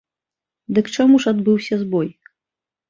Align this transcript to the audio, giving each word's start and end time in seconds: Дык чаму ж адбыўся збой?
Дык 0.79 0.85
чаму 0.95 1.21
ж 1.27 1.35
адбыўся 1.35 1.75
збой? 1.87 2.15